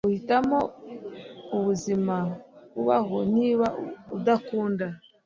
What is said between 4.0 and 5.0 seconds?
udakunda,